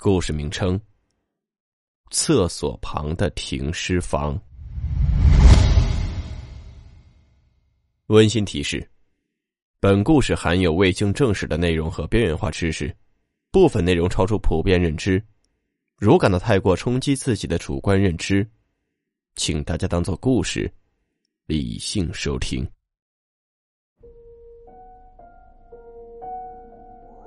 [0.00, 0.80] 故事名称：
[2.10, 4.36] 厕所旁的停尸房。
[8.06, 8.90] 温馨提示：
[9.78, 12.94] 本故事含有未经证实的内容和边缘化知识，
[13.52, 15.22] 部分内容超出普遍认知。
[15.98, 18.44] 如感到太过冲击自己的主观认知，
[19.36, 20.68] 请大家当做故事，
[21.46, 22.68] 理性收听。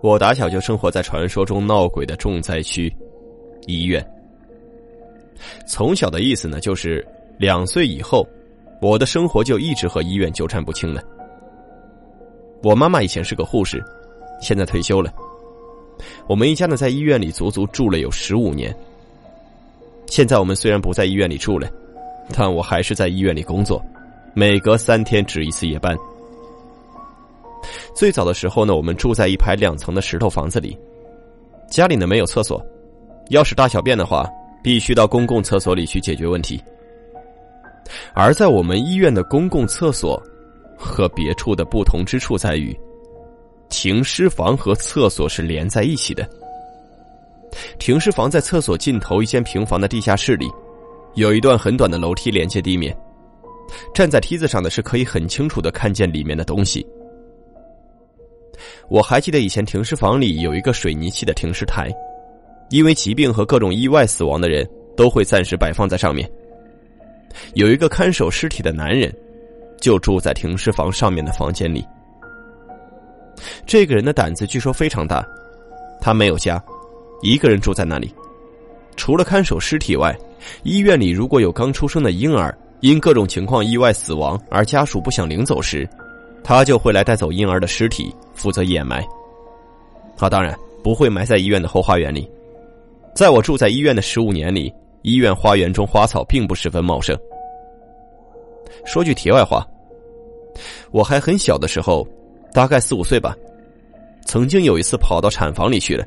[0.00, 2.92] 我打小就生活在传说中闹鬼的重灾区——
[3.66, 4.04] 医院。
[5.66, 8.26] 从小的意思呢，就是两岁以后，
[8.80, 11.02] 我的生活就一直和医院纠缠不清了。
[12.62, 13.82] 我妈妈以前是个护士，
[14.40, 15.12] 现在退休了。
[16.28, 18.74] 我们一家呢，在医院里足足住了有十五年。
[20.06, 21.68] 现在我们虽然不在医院里住了，
[22.32, 23.84] 但我还是在医院里工作，
[24.32, 25.96] 每隔三天值一次夜班。
[27.94, 30.76] 最早的时候呢，我们住在一排两层的石头房子里，
[31.70, 32.64] 家里呢没有厕所，
[33.30, 34.28] 要是大小便的话，
[34.62, 36.62] 必须到公共厕所里去解决问题。
[38.14, 40.22] 而在我们医院的公共厕所，
[40.76, 42.78] 和别处的不同之处在于，
[43.68, 46.28] 停尸房和厕所是连在一起的。
[47.78, 50.46] 停尸房在厕所尽头一间平房的地下室里，
[51.14, 52.94] 有一段很短的楼梯连接地面，
[53.94, 56.86] 站在梯子上的是可以很清楚的看见里面的东西。
[58.90, 61.90] 我还记得以前停尸房里有一个水泥砌的停尸台，
[62.70, 66.28] 因为疾病和各种意外死亡的人都会暂时摆放在上面。
[67.54, 69.14] 有一个看守尸体的男人，
[69.78, 71.86] 就住在停尸房上面的房间里。
[73.66, 75.24] 这个人的胆子据说非常大，
[76.00, 76.62] 他没有家，
[77.22, 78.12] 一个人住在那里。
[78.96, 80.16] 除了看守尸体外，
[80.64, 85.88] 医院里如果有刚出生的婴儿因各种情况意外死亡而家属不想领走时，
[86.48, 89.06] 他就会来带走婴儿的尸体，负责掩埋。
[90.16, 92.26] 他当然不会埋在医院的后花园里。
[93.14, 94.72] 在我住在医院的十五年里，
[95.02, 97.14] 医院花园中花草并不十分茂盛。
[98.86, 99.62] 说句题外话，
[100.90, 102.08] 我还很小的时候，
[102.54, 103.36] 大概四五岁吧，
[104.24, 106.02] 曾经有一次跑到产房里去了。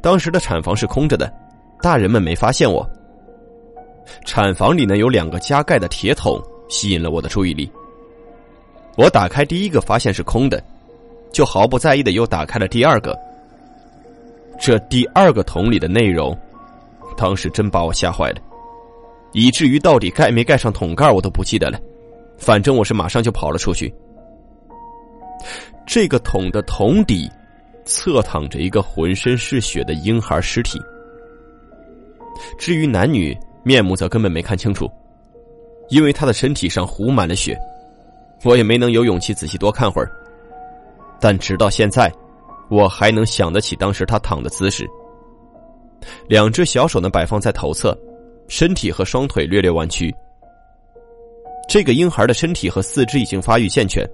[0.00, 1.30] 当时的产房是空着的，
[1.82, 2.82] 大人们没发现我。
[4.24, 7.70] 产房里呢有两个加盖的铁桶，吸引了我的注意力。
[8.96, 10.62] 我打开第一个，发现是空的，
[11.32, 13.18] 就毫不在意的又打开了第二个。
[14.60, 16.36] 这第二个桶里的内容，
[17.16, 18.36] 当时真把我吓坏了，
[19.32, 21.80] 以至于到底盖没盖上桶盖我都不记得了。
[22.38, 23.92] 反正我是马上就跑了出去。
[25.86, 27.30] 这个桶的桶底，
[27.84, 30.78] 侧躺着一个浑身是血的婴孩尸体。
[32.58, 34.88] 至于男女面目，则根本没看清楚，
[35.88, 37.58] 因为他的身体上糊满了血。
[38.44, 40.10] 我也没能有勇气仔细多看会儿，
[41.20, 42.12] 但直到现在，
[42.68, 44.88] 我还能想得起当时他躺的姿势。
[46.28, 47.96] 两只小手呢摆放在头侧，
[48.48, 50.12] 身体和双腿略略弯曲。
[51.68, 54.04] 这个婴孩的身体和四肢已经发育健全，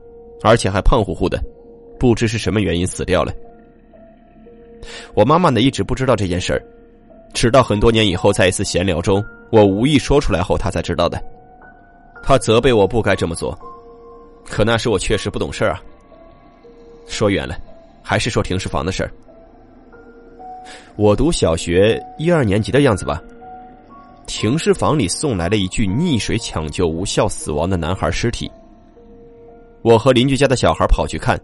[0.43, 1.43] 而且还胖乎乎的，
[1.99, 3.33] 不知是什么原因死掉了。
[5.15, 6.63] 我妈妈呢一直不知道这件事儿，
[7.33, 11.19] 直到很多年以后，在一次闲聊中，我无意说出来后，她才知道的。
[12.23, 13.59] 她责备我不该这么做。
[14.49, 15.81] 可那时我确实不懂事啊。
[17.07, 17.57] 说远了，
[18.03, 19.11] 还是说停尸房的事儿。
[20.97, 23.23] 我读小学一二年级的样子吧。
[24.27, 28.51] 停尸房里送来了一具溺水抢救无效死亡的男孩尸体。
[29.81, 31.41] 我和邻居家的小孩跑去看，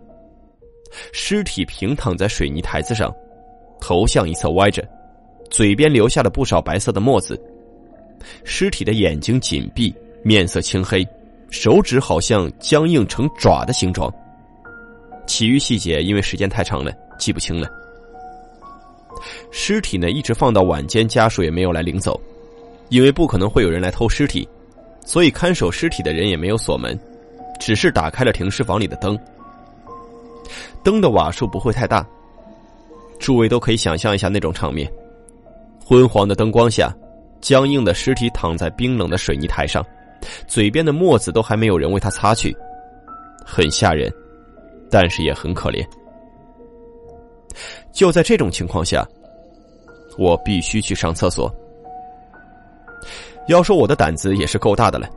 [1.12, 3.10] 尸体平躺在水泥台子上，
[3.80, 4.86] 头向一侧歪着，
[5.50, 7.40] 嘴边留下了不少白色的沫子。
[8.44, 11.06] 尸体的眼睛紧闭，面色青黑。
[11.54, 14.12] 手指好像僵硬成爪的形状，
[15.24, 17.68] 其余细节因为时间太长了记不清了。
[19.52, 22.20] 尸体呢一直放到晚间，家属也没有来领走，
[22.88, 24.46] 因为不可能会有人来偷尸体，
[25.06, 26.98] 所以看守尸体的人也没有锁门，
[27.60, 29.16] 只是打开了停尸房里的灯。
[30.82, 32.04] 灯的瓦数不会太大，
[33.20, 34.92] 诸位都可以想象一下那种场面：
[35.86, 36.92] 昏黄的灯光下，
[37.40, 39.86] 僵硬的尸体躺在冰冷的水泥台上。
[40.46, 42.56] 嘴边的沫子都还没有人为他擦去，
[43.44, 44.12] 很吓人，
[44.90, 45.84] 但是也很可怜。
[47.92, 49.06] 就在这种情况下，
[50.18, 51.52] 我必须去上厕所。
[53.46, 55.08] 要说我的胆子也是够大的了。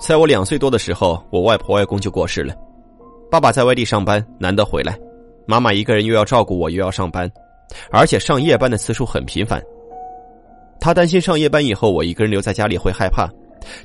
[0.00, 2.54] 在我两岁多的时候，我外婆外公就过世了，
[3.30, 4.98] 爸爸在外地上班，难得回来，
[5.46, 7.30] 妈妈一个人又要照顾我，又要上班，
[7.92, 9.62] 而且上夜班的次数很频繁。
[10.80, 13.28] 他担心上夜班以后我一个人留在家里会害怕，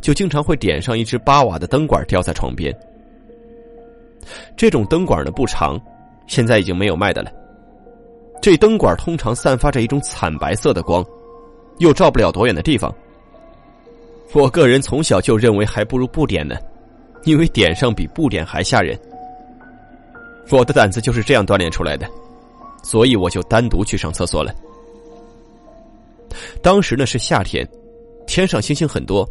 [0.02, 2.76] 就经常会点上一只八瓦的灯管吊在床边。
[4.56, 5.80] 这种灯管呢不长，
[6.28, 7.32] 现在已经没有卖的了。
[8.42, 11.06] 这灯管通常散发着一种惨白色的光，
[11.80, 12.94] 又照不了多远的地方。
[14.34, 16.56] 我个人从小就认为还不如不点呢，
[17.24, 18.98] 因为点上比不点还吓人。
[20.50, 22.08] 我的胆子就是这样锻炼出来的，
[22.84, 24.54] 所以我就单独去上厕所了。
[26.62, 27.68] 当时呢是夏天，
[28.28, 29.28] 天上星星很多，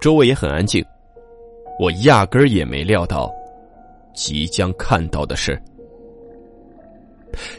[0.00, 0.84] 周围也很安静，
[1.78, 3.32] 我压根儿也没料到
[4.14, 5.60] 即将看到的事。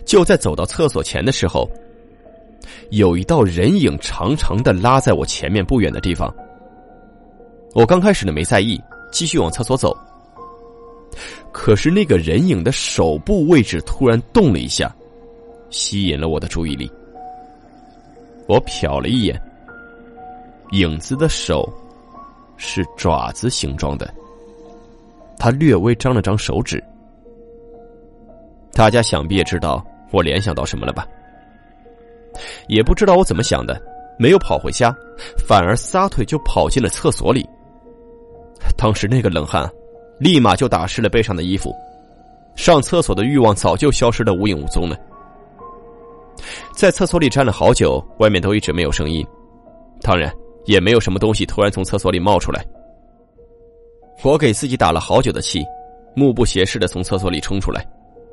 [0.05, 1.69] 就在走到厕所前的时候，
[2.91, 6.33] 有一道人影长长的拉在我前面不远的地方。
[7.73, 8.81] 我刚开始呢没在意，
[9.11, 9.95] 继续往厕所走。
[11.51, 14.93] 可是那个人影的手部位置突然动了一下，
[15.69, 16.89] 吸引了我的注意力。
[18.47, 19.39] 我瞟了一眼，
[20.71, 21.67] 影子的手
[22.59, 24.13] 是爪子形状的，
[25.39, 26.83] 他略微张了张手指。
[28.73, 31.07] 大家想必也知道我联想到什么了吧？
[32.67, 33.81] 也不知道我怎么想的，
[34.19, 34.95] 没有跑回家，
[35.47, 37.47] 反而撒腿就跑进了厕所里。
[38.77, 39.67] 当时那个冷汗，
[40.19, 41.73] 立马就打湿了背上的衣服，
[42.55, 44.97] 上厕所的欲望早就消失的无影无踪了。
[46.73, 49.25] 在厕所里站了好久，外面都一直没有声音，
[50.01, 50.31] 当然
[50.65, 52.65] 也没有什么东西突然从厕所里冒出来。
[54.23, 55.63] 我给自己打了好久的气，
[56.15, 57.85] 目不斜视的从厕所里冲出来，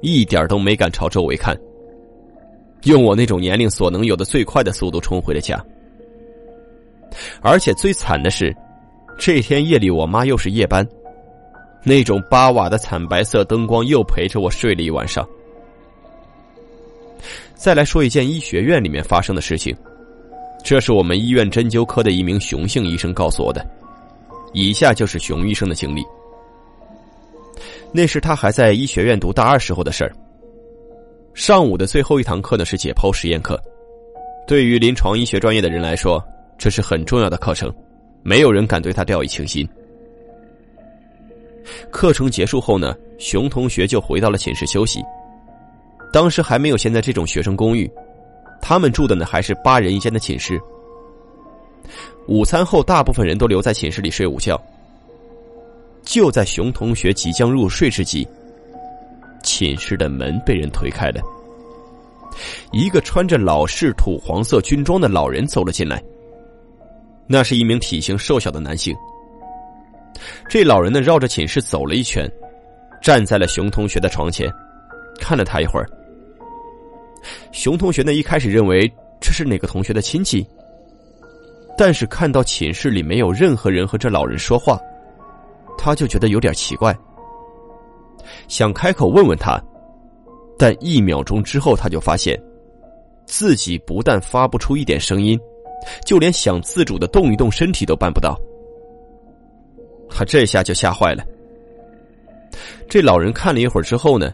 [0.03, 1.57] 一点都没敢朝周围看，
[2.85, 5.65] 用我那种年龄所能有的最快的速度冲回了家。
[7.41, 8.55] 而且最惨的是。
[9.19, 10.87] 这天夜里，我妈又是夜班，
[11.83, 15.27] 那种八瓦的惨白色灯光又陪着我睡了一晚上。
[17.55, 19.75] 再来说一件医学院里面发生的事情，
[20.67, 23.65] 这是我们医院针灸科的一名熊姓医生告诉我的。
[24.53, 26.05] 以下就是熊医生的经历。
[27.93, 30.13] 那是他还在医学院读大二时候的事儿。
[31.35, 33.63] 上午的最后一堂课呢是解剖实验课，
[34.45, 36.21] 对于临床医学专业的人来说，
[36.59, 37.73] 这是很重要的课程。
[38.25, 39.65] 没有人敢对他掉以轻心。
[41.93, 45.01] 课程结束后呢，熊同学就回到了寝室休息。
[46.13, 47.89] 当时还没有现在这种学生公寓，
[48.61, 50.61] 他们住的呢还是八人一间的寝室。
[52.27, 54.61] 午餐后，大部分人都留在寝室里睡午觉。
[56.03, 58.27] 就在熊同学即将入睡之际，
[59.43, 61.21] 寝室的门被人推开了，
[62.73, 66.03] 一个穿着老式土黄色军装的老人走了进来。
[67.29, 68.95] 那是一名体型瘦小的男性。
[70.49, 72.31] 这老人呢，绕着寝室走了一圈，
[73.03, 74.53] 站在了熊同学的床前，
[75.21, 75.89] 看了他一会儿。
[77.53, 78.91] 熊同学呢，一开始认为
[79.21, 80.47] 这是哪个同学的亲戚，
[81.77, 84.81] 但是看到寝室里没有任何人和这老人说话，
[85.79, 86.97] 他就觉得有点奇怪，
[88.49, 89.61] 想开口问问他，
[90.59, 92.41] 但一秒钟之后，他就发现
[93.27, 95.39] 自己不但发不出一点声音。
[96.05, 98.35] 就连想自主的动一动身体都办不到，
[100.09, 101.23] 他这下就吓坏了。
[102.89, 104.33] 这老人看了一会儿之后呢，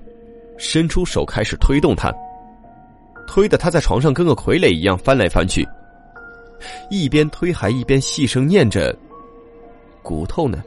[0.56, 2.10] 伸出手开始推动他，
[3.26, 5.66] 推的他在床上跟个傀儡一样翻来翻去，
[6.90, 8.94] 一边推还一边细声念着
[10.02, 10.62] ：“骨头呢，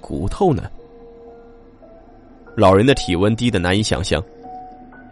[0.00, 0.70] 骨头呢。”
[2.56, 4.22] 老人的体温低的难以想象，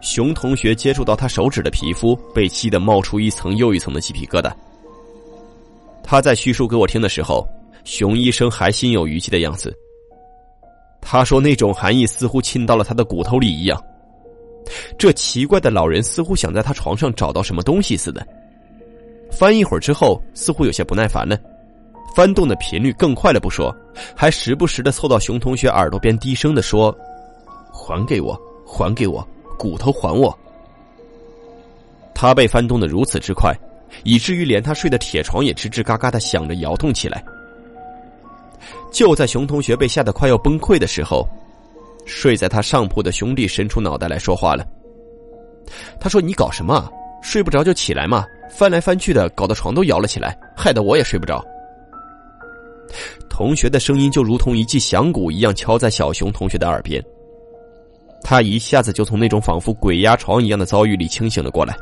[0.01, 4.51] 熊同学接触到他手指的皮肤被气得冒出一层又一层的鸡皮疙瘩。
[6.03, 7.47] 他在叙述给我听的时候，
[7.83, 9.75] 熊医生还心有余悸的样子。
[10.99, 13.81] 他说：“那种寒意似乎沁到了他的骨头里一样。”
[14.97, 18.25] 这奇怪的老人似乎想在他床上找到什么东西似的。
[19.31, 21.37] 翻一会儿之后，似乎有些不耐烦了，
[22.15, 23.75] 翻动的频率更快了不说，
[24.15, 26.95] 还时不时的凑到熊同学耳朵边低声的说
[27.71, 30.37] ：“还给我，还给我，骨头还我。”
[32.13, 33.53] 他被翻动的如此之快。
[34.03, 37.23] 以至于连他睡的铁床也吱吱嘎嘎的响着摇动起来。
[38.91, 41.25] 就在熊同学被吓得快要崩溃的时候，
[42.05, 44.65] 睡在他上铺的兄弟伸出脑袋来说话了。
[45.99, 46.89] 他说：“你搞什么？
[47.21, 48.23] 睡不着就起来嘛！
[48.49, 51.43] 翻来翻去的，搞得床都摇了起来，害得我也睡不着。”
[53.29, 57.03] 同学的声音就如同一记响鼓一样敲在小熊同学的耳边。
[58.23, 61.75] 他一下子就从那种仿佛鬼压床一样的遭遇里清醒了过来。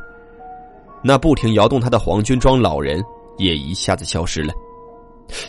[1.03, 3.03] 那不停摇动他的黄军装老人
[3.37, 4.53] 也一下子消失了，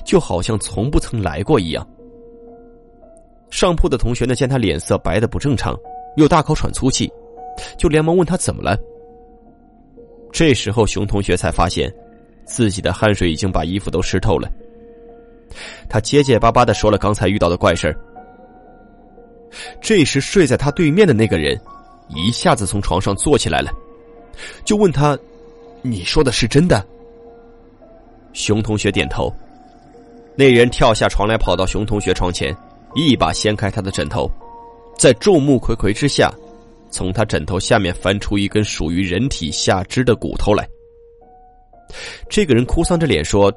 [0.05, 1.87] 就好像从不曾来过一样。
[3.55, 5.79] 上铺的同学呢，见他脸色白的不正常，
[6.17, 7.09] 又大口喘粗气，
[7.79, 8.77] 就连忙问他怎么了。
[10.33, 11.89] 这时候，熊同学才发现，
[12.45, 14.51] 自己的汗水已经把衣服都湿透了。
[15.89, 17.97] 他结结巴巴的说了刚才遇到的怪事
[19.81, 21.57] 这时，睡在他对面的那个人
[22.09, 23.71] 一下子从床上坐起来了，
[24.65, 25.17] 就问他
[25.81, 26.85] ：“你说的是真的？”
[28.35, 29.33] 熊同学点头。
[30.35, 32.53] 那人跳下床来，跑到熊同学床前。
[32.95, 34.31] 一把掀开他的枕头，
[34.97, 36.33] 在众目睽睽之下，
[36.91, 40.67] 从他枕头下面翻出一根属于人体下肢的骨头来。
[42.29, 43.53] 这个人哭丧着脸说：“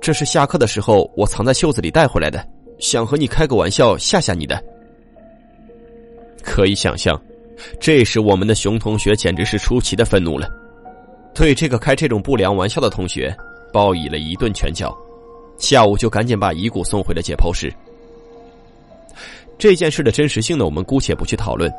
[0.00, 2.44] 这是下课的时候我藏在袖子里带回来的，
[2.78, 4.62] 想和你开个玩笑吓吓你的。”
[6.42, 7.20] 可以想象，
[7.78, 10.48] 这时我们的熊同学简直是出奇的愤怒了，
[11.34, 13.34] 对这个开这种不良玩笑的同学
[13.72, 14.92] 报以了一顿拳脚，
[15.56, 17.72] 下午就赶紧把遗骨送回了解剖室。
[19.62, 21.72] 这件事的真实性呢，我们姑且不去讨论。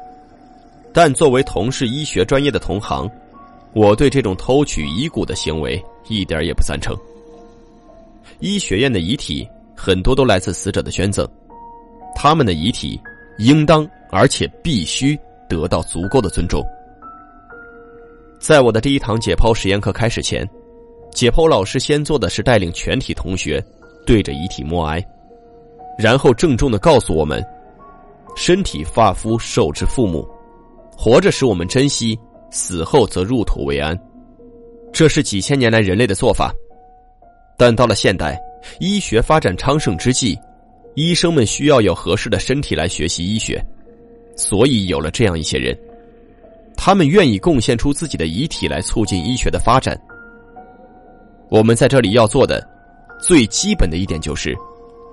[0.94, 3.12] 但作为同是医学专业的同行，
[3.74, 6.96] 我对这种偷取遗骨的行为一点也不赞成。
[8.40, 11.28] 医学院的遗体很多都来自死者的捐赠，
[12.16, 12.98] 他们的遗体
[13.38, 16.66] 应当而且必须得到足够的尊重。
[18.40, 20.50] 在我的第一堂解剖实验课开始前，
[21.12, 23.62] 解剖老师先做的是带领全体同学
[24.06, 25.06] 对着遗体默哀，
[26.00, 27.46] 然后郑重的告诉我们。
[28.36, 30.28] 身体发肤受之父母，
[30.98, 32.18] 活着使我们珍惜，
[32.50, 33.98] 死后则入土为安。
[34.92, 36.54] 这是几千年来人类的做法，
[37.58, 38.40] 但到了现代，
[38.80, 40.38] 医学发展昌盛之际，
[40.96, 43.60] 医生们需要有合适的身体来学习医学，
[44.36, 45.78] 所以有了这样一些人，
[46.76, 50.00] 他们愿意贡献出自己的遗体来促进医学的发展。
[51.50, 52.64] 我们在这里要做的，
[53.20, 54.56] 最基本的一点就是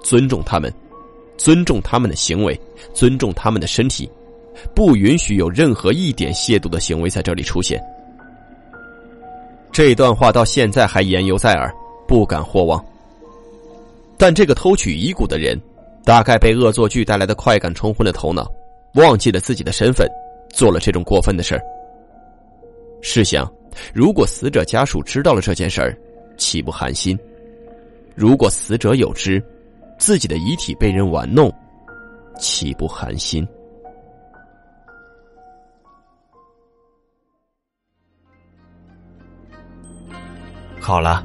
[0.02, 0.72] 尊重他们。
[1.40, 2.60] 尊重他们的行为，
[2.92, 4.06] 尊重他们的身体，
[4.74, 7.82] 不允许有任何一点亵渎的行为在这里出现。
[9.72, 11.72] 这段话到现在还言犹在耳，
[12.06, 12.84] 不敢或忘。
[14.18, 15.58] 但这个偷取遗骨的人，
[16.04, 18.46] 大概被恶作剧带来的快感冲昏了头脑，
[18.96, 20.06] 忘记了自己的身份，
[20.50, 21.62] 做了这种过分的事儿。
[23.00, 23.50] 试想，
[23.94, 25.96] 如果死者家属知道了这件事儿，
[26.36, 27.18] 岂不寒心？
[28.14, 29.42] 如果死者有知，
[30.00, 31.52] 自己的遗体被人玩弄，
[32.38, 33.46] 岂不寒心？
[40.80, 41.22] 好了，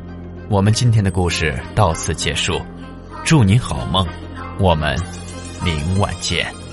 [0.50, 2.60] 我们今天的故事到此结束，
[3.24, 4.05] 祝你好梦，
[4.60, 4.94] 我们
[5.63, 6.65] 明晚见。